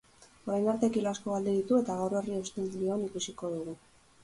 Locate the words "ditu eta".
1.59-1.99